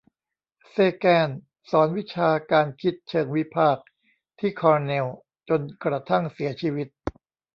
[0.69, 1.29] เซแกน
[1.69, 3.85] สอนวิชาการคิดเชิงวิพากษ์
[4.39, 5.05] ที่คอร์เนล
[5.49, 6.87] จนกระทั่งเสียชีวิต